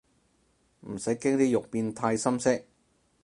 [0.79, 2.63] 唔使驚啲肉變太深色